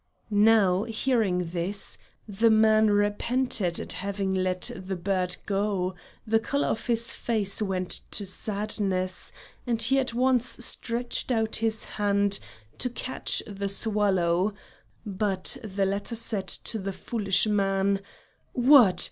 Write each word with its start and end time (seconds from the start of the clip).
Now, 0.31 0.81
hearing 0.85 1.49
this, 1.51 1.99
the 2.27 2.49
man 2.49 2.89
repented 2.89 3.79
at 3.79 3.93
having 3.93 4.33
let 4.33 4.71
the 4.75 4.95
bird 4.95 5.37
go, 5.45 5.93
the 6.25 6.39
color 6.39 6.69
of 6.69 6.87
his 6.87 7.13
face 7.13 7.61
went 7.61 8.01
to 8.09 8.25
sadness, 8.25 9.31
and 9.67 9.79
he 9.79 9.99
at 9.99 10.15
once 10.15 10.65
stretched 10.65 11.31
out 11.31 11.57
his 11.57 11.83
hand 11.83 12.39
to 12.79 12.89
catch 12.89 13.43
the 13.45 13.69
swallow, 13.69 14.55
but 15.05 15.57
the 15.63 15.85
latter 15.85 16.15
said 16.15 16.47
to 16.47 16.79
the 16.79 16.93
foolish 16.93 17.45
man: 17.45 18.01
"What! 18.53 18.99